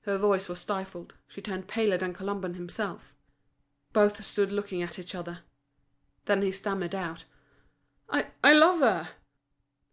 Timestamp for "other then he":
5.14-6.50